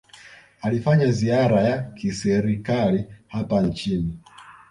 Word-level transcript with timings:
alifanya 0.61 1.11
ziara 1.11 1.61
ya 1.61 1.81
kiserikali 1.83 3.05
hapa 3.27 3.61
nchini 3.61 4.17